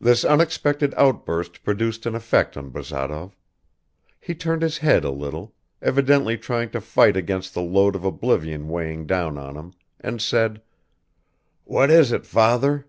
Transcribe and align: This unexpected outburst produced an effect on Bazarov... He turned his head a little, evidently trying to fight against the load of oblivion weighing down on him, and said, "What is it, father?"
This 0.00 0.24
unexpected 0.24 0.94
outburst 0.96 1.62
produced 1.62 2.06
an 2.06 2.14
effect 2.14 2.56
on 2.56 2.70
Bazarov... 2.70 3.36
He 4.18 4.34
turned 4.34 4.62
his 4.62 4.78
head 4.78 5.04
a 5.04 5.10
little, 5.10 5.54
evidently 5.82 6.38
trying 6.38 6.70
to 6.70 6.80
fight 6.80 7.18
against 7.18 7.52
the 7.52 7.60
load 7.60 7.94
of 7.94 8.02
oblivion 8.02 8.68
weighing 8.68 9.04
down 9.06 9.36
on 9.36 9.56
him, 9.58 9.74
and 10.00 10.22
said, 10.22 10.62
"What 11.64 11.90
is 11.90 12.12
it, 12.12 12.24
father?" 12.24 12.86